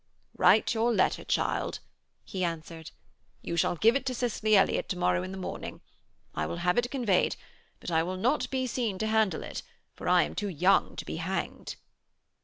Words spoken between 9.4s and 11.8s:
it, for I am too young to be hanged.'